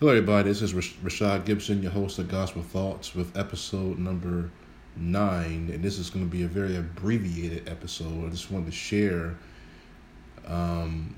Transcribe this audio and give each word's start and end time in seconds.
Hello, 0.00 0.12
everybody. 0.12 0.48
This 0.48 0.62
is 0.62 0.72
Rashad 0.72 1.44
Gibson, 1.44 1.82
your 1.82 1.92
host 1.92 2.18
of 2.18 2.26
Gospel 2.26 2.62
Thoughts, 2.62 3.14
with 3.14 3.36
episode 3.36 3.98
number 3.98 4.50
nine. 4.96 5.68
And 5.70 5.84
this 5.84 5.98
is 5.98 6.08
going 6.08 6.24
to 6.24 6.30
be 6.30 6.44
a 6.44 6.48
very 6.48 6.74
abbreviated 6.78 7.68
episode. 7.68 8.26
I 8.26 8.30
just 8.30 8.50
wanted 8.50 8.64
to 8.64 8.72
share 8.72 9.36
um, 10.46 11.14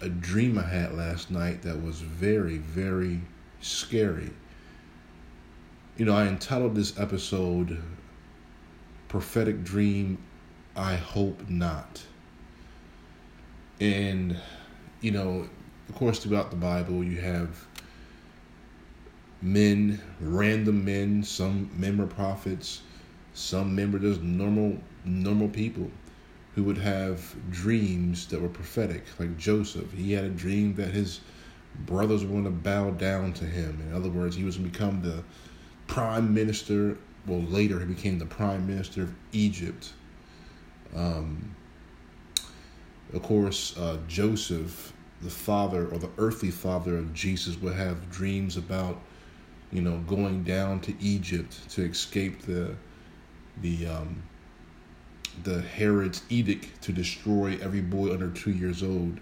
a 0.00 0.08
dream 0.08 0.58
I 0.58 0.62
had 0.62 0.94
last 0.96 1.32
night 1.32 1.62
that 1.62 1.82
was 1.82 2.00
very, 2.00 2.58
very 2.58 3.20
scary. 3.60 4.30
You 5.96 6.04
know, 6.04 6.14
I 6.14 6.28
entitled 6.28 6.76
this 6.76 6.96
episode 7.00 7.82
Prophetic 9.08 9.64
Dream 9.64 10.18
I 10.76 10.94
Hope 10.94 11.48
Not. 11.48 12.00
And, 13.80 14.36
you 15.00 15.10
know, 15.10 15.48
of 15.88 15.96
course, 15.96 16.20
throughout 16.20 16.50
the 16.50 16.56
Bible, 16.56 17.02
you 17.02 17.20
have 17.20 17.66
men, 19.42 20.00
random 20.20 20.84
men. 20.84 21.22
Some 21.22 21.70
men 21.76 21.98
were 21.98 22.06
prophets. 22.06 22.82
Some 23.34 23.74
men 23.74 23.92
were 23.92 23.98
just 23.98 24.22
normal, 24.22 24.78
normal 25.04 25.48
people 25.48 25.90
who 26.54 26.62
would 26.64 26.78
have 26.78 27.34
dreams 27.50 28.26
that 28.26 28.40
were 28.40 28.48
prophetic, 28.48 29.04
like 29.18 29.36
Joseph. 29.38 29.92
He 29.92 30.12
had 30.12 30.24
a 30.24 30.28
dream 30.28 30.74
that 30.74 30.88
his 30.88 31.20
brothers 31.86 32.24
were 32.24 32.32
going 32.32 32.44
to 32.44 32.50
bow 32.50 32.90
down 32.90 33.32
to 33.34 33.44
him. 33.44 33.82
In 33.88 33.94
other 33.94 34.10
words, 34.10 34.36
he 34.36 34.44
was 34.44 34.58
going 34.58 34.70
to 34.70 34.78
become 34.78 35.02
the 35.02 35.24
prime 35.86 36.32
minister. 36.34 36.98
Well, 37.26 37.40
later 37.42 37.80
he 37.80 37.86
became 37.86 38.18
the 38.18 38.26
prime 38.26 38.66
minister 38.66 39.02
of 39.02 39.14
Egypt. 39.32 39.92
Um, 40.94 41.54
of 43.14 43.22
course, 43.22 43.76
uh, 43.78 43.98
Joseph, 44.08 44.92
the 45.22 45.30
father 45.30 45.86
or 45.88 45.98
the 45.98 46.10
earthly 46.18 46.50
father 46.50 46.98
of 46.98 47.14
Jesus, 47.14 47.56
would 47.56 47.74
have 47.74 48.10
dreams 48.10 48.56
about 48.56 49.00
you 49.72 49.80
know, 49.80 49.98
going 50.00 50.44
down 50.44 50.80
to 50.80 50.94
Egypt 51.00 51.68
to 51.70 51.82
escape 51.82 52.42
the 52.42 52.74
the 53.60 53.86
um, 53.86 54.22
the 55.44 55.62
Herod's 55.62 56.22
edict 56.28 56.82
to 56.82 56.92
destroy 56.92 57.58
every 57.62 57.80
boy 57.80 58.12
under 58.12 58.30
two 58.30 58.52
years 58.52 58.82
old. 58.82 59.18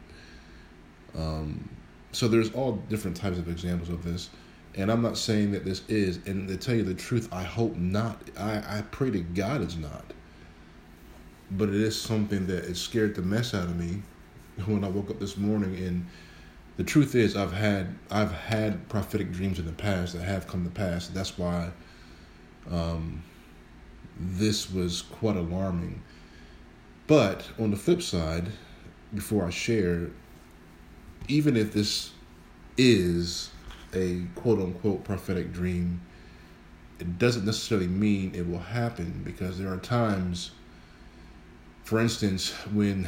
Um, 1.16 1.68
so 2.12 2.26
there's 2.26 2.52
all 2.52 2.72
different 2.88 3.16
types 3.16 3.38
of 3.38 3.48
examples 3.48 3.88
of 3.88 4.02
this, 4.02 4.30
and 4.74 4.90
I'm 4.90 5.02
not 5.02 5.16
saying 5.16 5.52
that 5.52 5.64
this 5.64 5.82
is. 5.88 6.18
And 6.26 6.48
to 6.48 6.56
tell 6.56 6.74
you 6.74 6.82
the 6.82 6.94
truth, 6.94 7.28
I 7.32 7.44
hope 7.44 7.76
not. 7.76 8.20
I 8.36 8.56
I 8.78 8.84
pray 8.90 9.10
to 9.10 9.20
God 9.20 9.62
it's 9.62 9.76
not. 9.76 10.04
But 11.52 11.68
it 11.68 11.76
is 11.76 12.00
something 12.00 12.46
that 12.46 12.64
it 12.64 12.76
scared 12.76 13.16
the 13.16 13.22
mess 13.22 13.54
out 13.54 13.64
of 13.64 13.76
me 13.76 14.02
when 14.66 14.84
I 14.84 14.88
woke 14.88 15.10
up 15.10 15.18
this 15.18 15.36
morning 15.36 15.76
and 15.76 16.06
the 16.80 16.86
truth 16.86 17.14
is 17.14 17.36
I've 17.36 17.52
had 17.52 17.94
I've 18.10 18.32
had 18.32 18.88
prophetic 18.88 19.32
dreams 19.32 19.58
in 19.58 19.66
the 19.66 19.72
past 19.72 20.14
that 20.14 20.22
have 20.22 20.46
come 20.46 20.64
to 20.64 20.70
pass. 20.70 21.08
That's 21.08 21.36
why 21.36 21.72
um, 22.70 23.22
this 24.18 24.72
was 24.72 25.02
quite 25.02 25.36
alarming. 25.36 26.00
But 27.06 27.46
on 27.58 27.70
the 27.70 27.76
flip 27.76 28.00
side, 28.00 28.48
before 29.12 29.44
I 29.44 29.50
share, 29.50 30.08
even 31.28 31.54
if 31.54 31.74
this 31.74 32.12
is 32.78 33.50
a 33.92 34.22
quote 34.34 34.58
unquote 34.58 35.04
prophetic 35.04 35.52
dream, 35.52 36.00
it 36.98 37.18
doesn't 37.18 37.44
necessarily 37.44 37.88
mean 37.88 38.34
it 38.34 38.48
will 38.48 38.58
happen 38.58 39.20
because 39.22 39.58
there 39.58 39.70
are 39.70 39.76
times, 39.76 40.52
for 41.84 42.00
instance, 42.00 42.52
when 42.72 43.06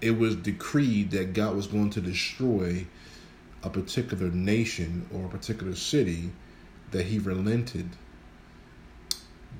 it 0.00 0.12
was 0.12 0.36
decreed 0.36 1.10
that 1.12 1.32
God 1.32 1.56
was 1.56 1.66
going 1.66 1.90
to 1.90 2.00
destroy 2.00 2.86
a 3.62 3.70
particular 3.70 4.30
nation 4.30 5.08
or 5.12 5.26
a 5.26 5.28
particular 5.28 5.74
city, 5.74 6.30
that 6.92 7.06
he 7.06 7.18
relented. 7.18 7.88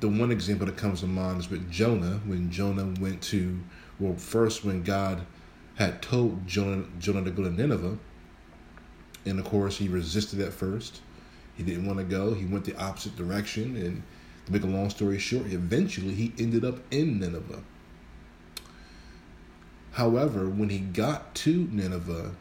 The 0.01 0.09
one 0.09 0.31
example 0.31 0.67
that 0.67 0.77
comes 0.77 1.01
to 1.01 1.07
mind 1.07 1.41
is 1.41 1.51
with 1.51 1.71
Jonah, 1.71 2.21
when 2.27 2.51
Jonah 2.51 2.95
went 3.01 3.23
to, 3.23 3.59
well, 3.99 4.15
first 4.15 4.65
when 4.65 4.83
God 4.83 5.27
had 5.77 6.03
told 6.03 6.47
Jonah, 6.47 6.85
Jonah 6.99 7.25
to 7.25 7.31
go 7.31 7.45
to 7.45 7.51
Nineveh, 7.51 7.99
and 9.25 9.39
of 9.39 9.45
course 9.45 9.79
he 9.79 9.89
resisted 9.89 10.41
at 10.41 10.53
first. 10.53 11.01
He 11.55 11.63
didn't 11.63 11.87
want 11.87 11.99
to 11.99 12.05
go. 12.05 12.35
He 12.35 12.45
went 12.45 12.65
the 12.65 12.77
opposite 12.77 13.17
direction, 13.17 13.77
and 13.77 14.03
to 14.45 14.53
make 14.53 14.63
a 14.63 14.67
long 14.67 14.91
story 14.91 15.19
short, 15.19 15.47
eventually 15.47 16.15
he 16.15 16.33
ended 16.39 16.65
up 16.65 16.79
in 16.91 17.19
Nineveh. 17.19 17.63
However, 19.97 20.47
when 20.51 20.69
he 20.69 20.79
got 20.79 21.35
to 21.37 21.71
Nineveh 21.73 22.33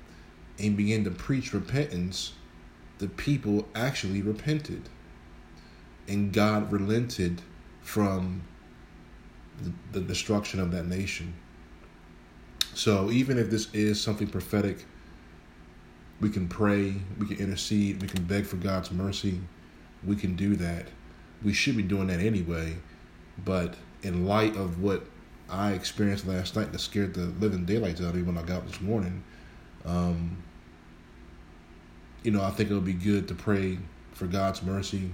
and 0.60 0.76
began 0.76 1.06
to 1.06 1.10
preach 1.10 1.54
repentance, 1.54 2.34
the 2.98 3.08
people 3.08 3.66
actually 3.74 4.22
repented. 4.22 4.90
And 6.06 6.34
God 6.34 6.70
relented 6.70 7.42
from 7.82 8.42
the, 9.64 9.72
the 9.94 10.02
destruction 10.02 10.60
of 10.60 10.72
that 10.72 10.86
nation. 10.86 11.34
So 12.74 13.10
even 13.10 13.38
if 13.38 13.50
this 13.50 13.74
is 13.74 14.02
something 14.02 14.28
prophetic, 14.28 14.84
we 16.20 16.30
can 16.30 16.50
pray, 16.50 16.96
we 17.18 17.26
can 17.26 17.38
intercede, 17.38 18.02
we 18.02 18.10
can 18.10 18.26
beg 18.26 18.46
for 18.46 18.58
God's 18.58 18.92
mercy. 18.92 19.40
We 20.06 20.18
can 20.18 20.36
do 20.36 20.58
that. 20.58 20.88
We 21.42 21.54
should 21.54 21.78
be 21.78 21.84
doing 21.84 22.08
that 22.08 22.20
anyway. 22.20 22.76
But 23.46 23.76
in 24.04 24.26
light 24.26 24.58
of 24.58 24.82
what 24.82 25.06
I 25.50 25.74
experienced 25.74 26.28
last 26.28 26.56
night 26.56 26.72
that 26.72 26.80
scared 26.80 27.14
the 27.14 27.26
living 27.40 27.66
daylights 27.66 28.02
out 28.02 28.10
of 28.10 28.16
me 28.16 28.24
when 28.24 28.38
I 28.38 28.44
got 28.44 28.66
this 28.66 28.82
morning. 28.82 29.24
Um, 29.86 30.42
you 32.24 32.32
know, 32.32 32.44
I 32.44 32.50
think 32.50 32.72
it 32.72 32.74
would 32.74 32.86
be 32.86 32.94
good 32.94 33.28
to 33.28 33.36
pray 33.36 33.78
for 34.14 34.26
God's 34.26 34.64
mercy 34.64 35.12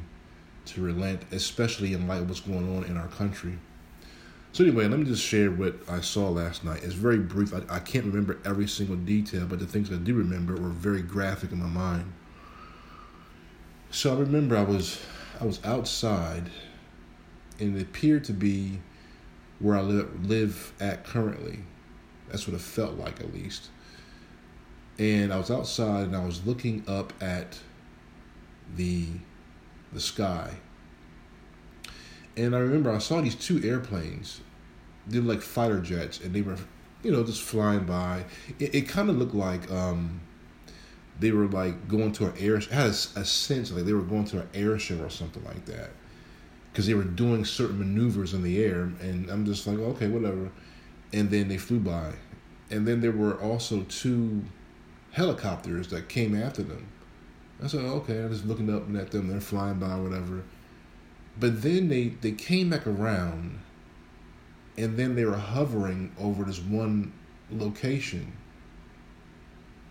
to 0.65 0.81
relent, 0.81 1.23
especially 1.31 1.93
in 1.93 2.07
light 2.07 2.21
of 2.21 2.29
what's 2.29 2.39
going 2.39 2.77
on 2.77 2.85
in 2.85 2.95
our 2.95 3.07
country. 3.07 3.57
So 4.53 4.63
anyway, 4.63 4.87
let 4.87 4.99
me 4.99 5.05
just 5.05 5.23
share 5.23 5.49
what 5.49 5.75
I 5.89 6.01
saw 6.01 6.29
last 6.29 6.63
night. 6.63 6.83
It's 6.83 6.93
very 6.93 7.17
brief. 7.17 7.53
I, 7.53 7.61
I 7.69 7.79
can't 7.79 8.05
remember 8.05 8.37
every 8.45 8.67
single 8.67 8.97
detail, 8.97 9.45
but 9.45 9.59
the 9.59 9.65
things 9.65 9.91
I 9.91 9.95
do 9.95 10.13
remember 10.13 10.55
were 10.55 10.69
very 10.69 11.01
graphic 11.01 11.51
in 11.51 11.59
my 11.59 11.67
mind. 11.67 12.11
So 13.91 14.15
I 14.15 14.19
remember 14.19 14.57
I 14.57 14.63
was 14.63 15.01
I 15.39 15.45
was 15.45 15.59
outside, 15.65 16.49
and 17.59 17.77
it 17.77 17.81
appeared 17.81 18.23
to 18.25 18.33
be 18.33 18.79
where 19.61 19.77
I 19.77 19.81
live, 19.81 20.25
live 20.27 20.73
at 20.79 21.05
currently. 21.05 21.59
That's 22.29 22.47
what 22.47 22.55
it 22.55 22.61
felt 22.61 22.97
like, 22.97 23.19
at 23.19 23.33
least. 23.33 23.69
And 24.97 25.31
I 25.33 25.37
was 25.37 25.51
outside 25.51 26.05
and 26.05 26.15
I 26.15 26.25
was 26.25 26.45
looking 26.45 26.83
up 26.87 27.13
at 27.21 27.59
the 28.75 29.07
the 29.93 29.99
sky. 29.99 30.55
And 32.37 32.55
I 32.55 32.59
remember 32.59 32.91
I 32.91 32.99
saw 32.99 33.19
these 33.19 33.35
two 33.35 33.61
airplanes. 33.67 34.39
They 35.07 35.19
were 35.19 35.33
like 35.33 35.41
fighter 35.41 35.81
jets, 35.81 36.21
and 36.21 36.33
they 36.33 36.41
were, 36.41 36.55
you 37.03 37.11
know, 37.11 37.23
just 37.23 37.41
flying 37.41 37.85
by. 37.85 38.23
It, 38.59 38.73
it 38.73 38.81
kind 38.87 39.09
of 39.09 39.17
looked 39.17 39.33
like 39.33 39.69
um, 39.69 40.21
they 41.19 41.31
were 41.31 41.47
like 41.47 41.89
going 41.89 42.13
to 42.13 42.27
an 42.27 42.33
air. 42.39 42.59
Had 42.59 42.85
a, 42.87 42.89
a 42.89 43.25
sense 43.25 43.71
like 43.71 43.83
they 43.83 43.93
were 43.93 44.01
going 44.01 44.25
to 44.25 44.41
an 44.41 44.49
air 44.53 44.79
show 44.79 44.99
or 44.99 45.09
something 45.09 45.43
like 45.43 45.65
that 45.65 45.89
because 46.71 46.87
they 46.87 46.93
were 46.93 47.03
doing 47.03 47.43
certain 47.43 47.79
maneuvers 47.79 48.33
in 48.33 48.43
the 48.43 48.63
air, 48.63 48.91
and 49.01 49.29
I'm 49.29 49.45
just 49.45 49.67
like, 49.67 49.77
okay, 49.77 50.07
whatever. 50.07 50.51
And 51.13 51.29
then 51.29 51.49
they 51.49 51.57
flew 51.57 51.79
by, 51.79 52.13
and 52.69 52.87
then 52.87 53.01
there 53.01 53.11
were 53.11 53.39
also 53.41 53.83
two 53.83 54.43
helicopters 55.11 55.89
that 55.89 56.07
came 56.07 56.35
after 56.35 56.63
them. 56.63 56.87
I 57.61 57.67
said, 57.67 57.81
okay, 57.81 58.23
I'm 58.23 58.31
just 58.31 58.45
looking 58.45 58.73
up 58.73 58.83
at 58.95 59.11
them. 59.11 59.27
They're 59.27 59.41
flying 59.41 59.79
by, 59.79 59.95
whatever. 59.95 60.43
But 61.39 61.61
then 61.61 61.89
they 61.89 62.09
they 62.09 62.31
came 62.31 62.69
back 62.69 62.87
around, 62.87 63.59
and 64.77 64.97
then 64.97 65.15
they 65.15 65.25
were 65.25 65.37
hovering 65.37 66.13
over 66.17 66.43
this 66.43 66.59
one 66.59 67.11
location. 67.51 68.33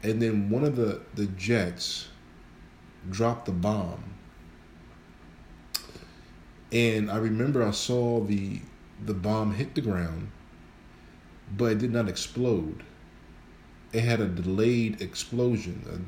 And 0.02 0.20
then 0.20 0.48
one 0.48 0.64
of 0.64 0.76
the 0.76 1.02
the 1.14 1.26
jets 1.26 2.08
dropped 3.10 3.46
the 3.46 3.52
bomb 3.52 4.04
and 6.72 7.10
I 7.10 7.16
remember 7.16 7.62
I 7.62 7.72
saw 7.72 8.20
the 8.20 8.60
the 9.04 9.14
bomb 9.14 9.54
hit 9.54 9.74
the 9.74 9.80
ground, 9.80 10.30
but 11.56 11.72
it 11.72 11.78
did 11.78 11.92
not 11.92 12.08
explode. 12.08 12.82
It 13.92 14.02
had 14.02 14.20
a 14.20 14.28
delayed 14.28 15.00
explosion, 15.00 16.06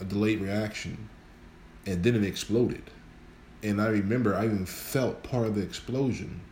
a, 0.00 0.02
a 0.02 0.06
delayed 0.06 0.40
reaction, 0.40 1.08
and 1.86 2.04
then 2.04 2.14
it 2.14 2.24
exploded. 2.24 2.82
And 3.62 3.80
I 3.80 3.86
remember 3.86 4.34
I 4.34 4.44
even 4.44 4.66
felt 4.66 5.22
part 5.22 5.46
of 5.46 5.54
the 5.54 5.62
explosion. 5.62 6.42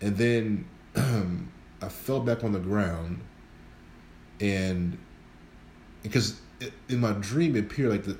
And 0.00 0.16
then 0.16 0.68
I 1.82 1.88
fell 1.88 2.20
back 2.20 2.44
on 2.44 2.52
the 2.52 2.60
ground, 2.60 3.20
and 4.38 4.96
because 6.02 6.40
in 6.88 7.00
my 7.00 7.12
dream 7.12 7.56
it 7.56 7.60
appeared 7.60 7.90
like 7.90 8.04
the 8.04 8.16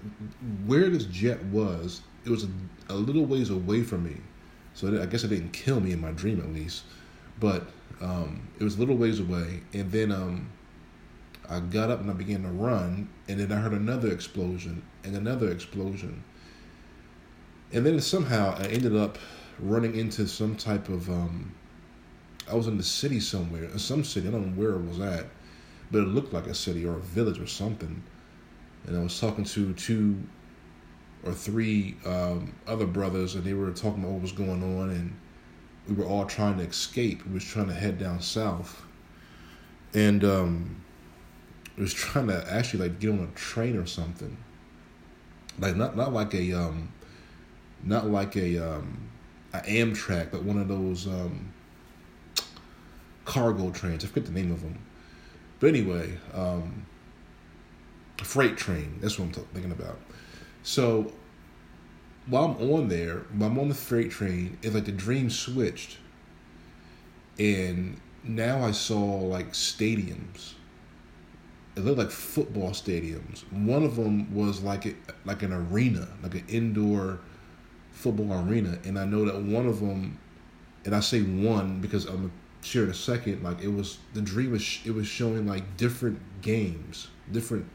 where 0.66 0.88
this 0.88 1.05
jet 1.05 1.44
was 1.44 2.00
it 2.25 2.31
was 2.31 2.44
a, 2.44 2.49
a 2.90 2.94
little 2.94 3.25
ways 3.25 3.50
away 3.50 3.82
from 3.82 4.05
me, 4.05 4.17
so 4.75 5.00
I 5.00 5.06
guess 5.06 5.25
it 5.25 5.28
didn't 5.28 5.52
kill 5.52 5.81
me 5.81 5.93
in 5.93 6.00
my 6.00 6.12
dream 6.12 6.40
at 6.40 6.52
least, 6.52 6.84
but 7.38 7.67
um, 8.00 8.49
it 8.58 8.64
was 8.64 8.76
a 8.76 8.81
little 8.81 8.96
ways 8.96 9.20
away, 9.20 9.61
and 9.72 9.90
then 9.90 10.12
um, 10.12 10.50
I 11.49 11.61
got 11.61 11.90
up 11.90 12.00
and 12.00 12.11
I 12.11 12.14
began 12.14 12.43
to 12.43 12.49
run, 12.49 13.08
and 13.28 13.40
then 13.40 13.52
I 13.52 13.56
heard 13.56 13.72
another 13.72 14.12
explosion 14.12 14.82
and 15.05 15.17
another 15.17 15.50
explosion. 15.50 16.22
And 17.72 17.87
then 17.87 18.00
somehow 18.00 18.55
I 18.58 18.66
ended 18.66 18.96
up 18.96 19.19
running 19.58 19.96
into 19.96 20.26
some 20.26 20.56
type 20.56 20.88
of 20.88 21.08
um, 21.08 21.55
I 22.50 22.55
was 22.55 22.66
in 22.66 22.76
the 22.76 22.82
city 22.82 23.20
somewhere, 23.20 23.76
some 23.78 24.02
city, 24.02 24.28
I 24.28 24.31
don't 24.32 24.56
know 24.56 24.62
where 24.62 24.75
it 24.75 24.84
was 24.84 25.00
at, 25.00 25.26
but 25.90 26.00
it 26.00 26.08
looked 26.08 26.32
like 26.32 26.46
a 26.46 26.55
city 26.55 26.84
or 26.84 26.96
a 26.96 27.00
village 27.00 27.38
or 27.38 27.46
something. 27.46 28.02
And 28.87 28.96
I 28.96 29.02
was 29.02 29.19
talking 29.20 29.44
to 29.44 29.73
two 29.75 30.23
or 31.25 31.32
three 31.32 31.96
um, 32.05 32.55
other 32.67 32.87
brothers, 32.87 33.34
and 33.34 33.44
they 33.44 33.55
were 33.55 33.70
talking 33.70 34.02
about 34.02 34.12
what 34.12 34.22
was 34.22 34.32
going 34.32 34.62
on, 34.62 34.90
and 34.90 35.17
we 35.88 35.94
were 35.94 36.05
all 36.05 36.25
trying 36.25 36.58
to 36.58 36.64
escape. 36.64 37.26
We 37.26 37.34
was 37.34 37.44
trying 37.44 37.69
to 37.69 37.75
head 37.75 37.99
down 37.99 38.20
south, 38.20 38.82
and 39.94 40.25
um, 40.25 40.82
we 41.76 41.82
was 41.82 41.94
trying 41.94 42.28
to 42.28 42.52
actually 42.52 42.88
like 42.88 43.00
get 43.00 43.11
on 43.11 43.20
a 43.20 43.38
train 43.38 43.76
or 43.76 43.87
something. 43.87 44.37
Like 45.58 45.76
not 45.76 45.96
not 45.96 46.12
like 46.12 46.34
a 46.34 46.52
um, 46.52 46.93
not 47.82 48.06
like 48.06 48.37
a 48.37 48.58
um, 48.58 49.11
a 49.52 49.61
Amtrak, 49.61 50.31
but 50.31 50.43
one 50.43 50.58
of 50.58 50.69
those 50.69 51.06
um, 51.06 51.52
cargo 53.25 53.70
trains. 53.70 54.05
I 54.05 54.08
forget 54.08 54.26
the 54.26 54.32
name 54.32 54.52
of 54.52 54.62
them. 54.62 54.78
But 55.58 55.69
anyway, 55.69 56.16
um, 56.32 56.87
freight 58.19 58.56
train. 58.56 58.99
That's 59.00 59.19
what 59.19 59.26
I'm 59.26 59.32
t- 59.32 59.43
thinking 59.52 59.73
about. 59.73 59.99
So 60.62 61.12
while 62.27 62.45
I'm 62.45 62.71
on 62.71 62.89
there, 62.89 63.25
while 63.33 63.51
I'm 63.51 63.59
on 63.59 63.69
the 63.69 63.75
freight 63.75 64.11
train, 64.11 64.59
it's 64.62 64.75
like 64.75 64.85
the 64.85 64.93
dream 64.93 65.31
switched, 65.31 65.99
and 67.39 68.01
now 68.23 68.65
I 68.65 68.73
saw 68.73 69.03
like 69.21 69.53
stadiums. 69.53 70.55
It 71.77 71.85
looked 71.85 71.99
like 71.99 72.11
football 72.11 72.71
stadiums. 72.71 73.51
One 73.53 73.85
of 73.85 73.97
them 73.97 74.35
was 74.35 74.62
like 74.62 74.87
a, 74.87 74.95
like 75.25 75.43
an 75.43 75.53
arena, 75.53 76.09
like 76.23 76.35
an 76.35 76.45
indoor 76.49 77.21
football 77.93 78.47
arena, 78.47 78.79
and 78.85 78.99
I 78.99 79.05
know 79.05 79.25
that 79.25 79.41
one 79.41 79.67
of 79.67 79.81
them, 79.81 80.19
and 80.85 80.95
I 80.95 81.01
say 81.01 81.23
one 81.23 81.81
because 81.81 82.05
I'm 82.05 82.33
sure 82.62 82.85
in 82.85 82.91
a 82.91 82.95
second. 82.95 83.43
Like 83.43 83.62
it 83.62 83.69
was 83.69 83.99
the 84.15 84.21
dream 84.21 84.53
was 84.53 84.81
it 84.85 84.93
was 84.93 85.07
showing 85.07 85.47
like 85.47 85.77
different 85.77 86.21
games, 86.43 87.09
different 87.33 87.67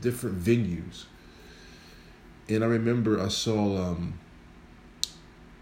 different 0.00 0.38
venues, 0.38 1.04
and 2.54 2.64
I 2.64 2.66
remember 2.66 3.20
I 3.20 3.28
saw 3.28 3.90
um, 3.90 4.18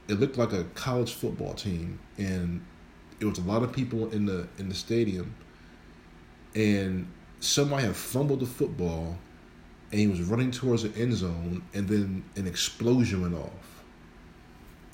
it 0.08 0.20
looked 0.20 0.38
like 0.38 0.52
a 0.52 0.64
college 0.74 1.12
football 1.12 1.54
team, 1.54 1.98
and 2.18 2.64
it 3.20 3.24
was 3.24 3.38
a 3.38 3.42
lot 3.42 3.62
of 3.62 3.72
people 3.72 4.10
in 4.10 4.26
the 4.26 4.48
in 4.58 4.68
the 4.68 4.74
stadium, 4.74 5.34
and 6.54 7.10
somebody 7.40 7.84
had 7.84 7.96
fumbled 7.96 8.40
the 8.40 8.46
football, 8.46 9.18
and 9.90 10.00
he 10.00 10.06
was 10.06 10.22
running 10.22 10.50
towards 10.50 10.82
the 10.82 11.00
end 11.00 11.14
zone, 11.14 11.62
and 11.74 11.88
then 11.88 12.24
an 12.36 12.46
explosion 12.46 13.22
went 13.22 13.34
off, 13.34 13.84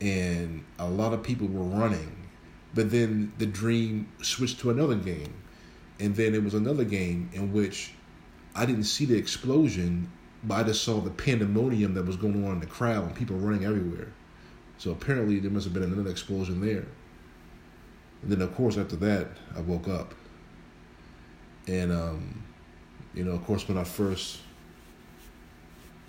and 0.00 0.64
a 0.78 0.88
lot 0.88 1.12
of 1.12 1.22
people 1.22 1.46
were 1.48 1.64
running 1.64 2.26
but 2.76 2.90
then 2.90 3.32
the 3.38 3.46
dream 3.46 4.06
switched 4.20 4.60
to 4.60 4.70
another 4.70 4.94
game. 4.94 5.32
And 5.98 6.14
then 6.14 6.34
it 6.34 6.44
was 6.44 6.52
another 6.52 6.84
game 6.84 7.30
in 7.32 7.50
which 7.52 7.92
I 8.54 8.66
didn't 8.66 8.84
see 8.84 9.06
the 9.06 9.16
explosion, 9.16 10.12
but 10.46 10.54
I 10.54 10.62
just 10.62 10.84
saw 10.84 11.00
the 11.00 11.10
pandemonium 11.10 11.94
that 11.94 12.06
was 12.06 12.16
going 12.16 12.46
on 12.46 12.52
in 12.52 12.60
the 12.60 12.66
crowd 12.66 13.04
and 13.04 13.14
people 13.14 13.36
running 13.36 13.64
everywhere. 13.64 14.12
So 14.78 14.92
apparently 14.92 15.40
there 15.40 15.50
must 15.50 15.64
have 15.64 15.74
been 15.74 15.82
another 15.82 16.08
explosion 16.08 16.60
there. 16.60 16.84
And 18.22 18.30
then 18.30 18.40
of 18.40 18.54
course 18.54 18.78
after 18.78 18.96
that 18.96 19.28
I 19.56 19.60
woke 19.60 19.88
up. 19.88 20.14
And 21.66 21.90
um, 21.90 22.44
you 23.12 23.24
know, 23.24 23.32
of 23.32 23.44
course 23.44 23.66
when 23.66 23.76
I 23.76 23.82
first 23.82 24.38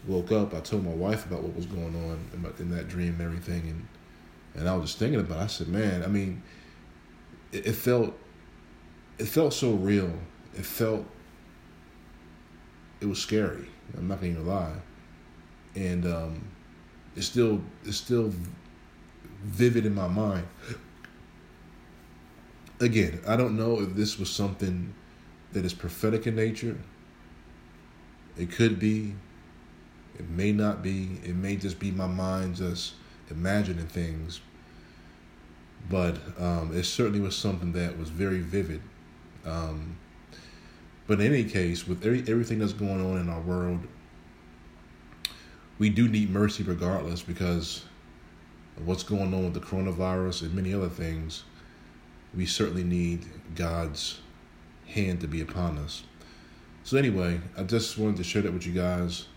woke 0.06 0.32
up, 0.32 0.54
I 0.54 0.60
told 0.60 0.86
my 0.86 0.94
wife 0.94 1.26
about 1.26 1.42
what 1.42 1.56
was 1.56 1.66
going 1.66 1.96
on 1.96 2.54
in, 2.60 2.70
that 2.70 2.88
dream 2.88 3.14
and 3.14 3.22
everything 3.22 3.68
and 3.68 3.88
and 4.56 4.68
I 4.68 4.76
was 4.76 4.90
just 4.90 5.00
thinking 5.00 5.20
about 5.20 5.40
it. 5.40 5.44
I 5.44 5.48
said, 5.48 5.68
man, 5.68 6.04
I 6.04 6.08
mean, 6.08 6.42
it, 7.52 7.68
it 7.68 7.74
felt 7.74 8.14
it 9.18 9.26
felt 9.26 9.54
so 9.54 9.74
real. 9.74 10.14
It 10.56 10.66
felt 10.66 11.06
it 13.02 13.08
was 13.08 13.20
scary. 13.20 13.70
I'm 13.96 14.08
not 14.08 14.20
gonna 14.20 14.34
even 14.34 14.48
lie, 14.48 14.74
and 15.76 16.06
um, 16.06 16.48
it's 17.16 17.28
still 17.28 17.62
it's 17.84 17.98
still 17.98 18.34
vivid 19.44 19.86
in 19.86 19.94
my 19.94 20.08
mind. 20.08 20.48
Again, 22.80 23.20
I 23.28 23.36
don't 23.36 23.58
know 23.58 23.82
if 23.82 23.96
this 23.96 24.20
was 24.20 24.30
something 24.30 24.94
that 25.54 25.66
is 25.66 25.74
prophetic 25.74 26.28
in 26.28 26.36
nature. 26.36 26.78
It 28.38 28.52
could 28.52 28.80
be. 28.80 29.16
It 30.18 30.30
may 30.30 30.52
not 30.52 30.84
be. 30.84 31.20
It 31.24 31.36
may 31.36 31.56
just 31.56 31.80
be 31.80 31.92
my 31.92 32.08
mind 32.08 32.56
just 32.56 32.94
imagining 33.30 33.88
things 33.88 34.42
but 35.90 36.18
um, 36.40 36.72
it 36.76 36.84
certainly 36.84 37.20
was 37.20 37.36
something 37.36 37.72
that 37.74 37.98
was 37.98 38.10
very 38.10 38.40
vivid. 38.40 38.82
Um, 39.46 39.98
but 41.08 41.20
in 41.20 41.34
any 41.34 41.44
case, 41.44 41.88
with 41.88 42.06
every, 42.06 42.20
everything 42.22 42.60
that's 42.60 42.74
going 42.74 43.04
on 43.06 43.18
in 43.18 43.30
our 43.30 43.42
world, 43.42 43.80
we 45.80 45.90
do 45.90 46.08
need 46.08 46.30
mercy 46.30 46.64
regardless 46.64 47.22
because 47.22 47.86
of 48.78 48.88
what's 48.88 49.04
going 49.04 49.34
on 49.34 49.44
with 49.46 49.54
the 49.54 49.60
coronavirus 49.60 50.44
and 50.44 50.54
many 50.54 50.74
other 50.74 50.90
things. 50.90 51.44
We 52.36 52.46
certainly 52.46 52.84
need 52.84 53.26
God's 53.56 54.20
hand 54.88 55.22
to 55.22 55.28
be 55.28 55.42
upon 55.42 55.78
us. 55.78 56.04
So 56.84 56.98
anyway, 56.98 57.42
I 57.58 57.64
just 57.64 57.98
wanted 57.98 58.18
to 58.18 58.24
share 58.24 58.42
that 58.44 58.54
with 58.54 58.66
you 58.66 58.74
guys. 58.74 59.28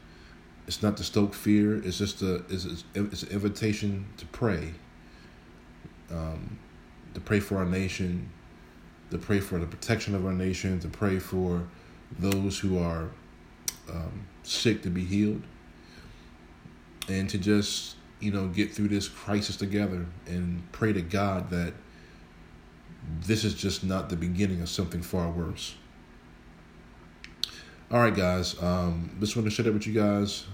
It's 0.67 0.83
not 0.83 0.97
to 0.99 1.05
stoke 1.05 1.35
fear. 1.35 1.83
It's 1.83 1.99
just 1.99 2.23
a 2.23 2.37
it's, 2.49 2.85
it's 2.95 3.23
an 3.23 3.31
invitation 3.31 4.07
to 4.19 4.27
pray 4.27 4.75
um, 6.11 6.59
to 7.15 7.21
pray 7.21 7.41
for 7.41 7.59
our 7.59 7.65
nation, 7.65 8.29
to 9.11 9.19
pray 9.19 9.41
for 9.41 9.59
the 9.59 9.67
protection 9.67 10.15
of 10.15 10.25
our 10.25 10.33
nation, 10.33 10.79
to 10.81 10.89
pray 10.89 11.19
for 11.19 11.67
those 12.19 12.59
who 12.59 12.79
are 12.79 13.11
um, 13.91 14.27
sick 14.43 14.83
to 14.83 14.91
be 14.91 15.05
healed, 15.05 15.43
and 17.09 17.29
to 17.31 17.39
just 17.39 17.97
you 18.21 18.31
know 18.31 18.49
get 18.49 18.73
through 18.73 18.89
this 18.89 19.09
crisis 19.09 19.57
together 19.57 20.07
and 20.27 20.63
pray 20.73 20.93
to 20.93 21.03
God 21.03 21.51
that 21.51 21.73
this 23.27 23.45
is 23.45 23.55
just 23.55 23.83
not 23.83 24.09
the 24.09 24.17
beginning 24.17 24.61
of 24.61 24.69
something 24.69 25.03
far 25.03 25.31
worse. 25.31 25.75
All 27.91 28.01
right, 28.01 28.15
guys. 28.15 28.61
Um, 28.63 29.17
just 29.19 29.37
want 29.37 29.47
to 29.47 29.51
share 29.51 29.65
that 29.65 29.73
with 29.73 29.87
you 29.87 29.95
guys. 29.95 30.47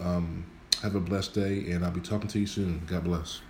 Um, 0.00 0.44
have 0.82 0.94
a 0.94 1.00
blessed 1.00 1.34
day, 1.34 1.70
and 1.70 1.84
I'll 1.84 1.90
be 1.90 2.00
talking 2.00 2.28
to 2.28 2.38
you 2.38 2.46
soon. 2.46 2.82
God 2.86 3.04
bless. 3.04 3.42